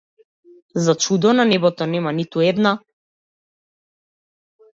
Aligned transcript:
За 0.85 0.95
чудо, 1.03 1.33
на 1.39 1.45
небото 1.49 1.85
нема 1.91 2.11
ниту 2.21 2.41
една. 2.47 2.71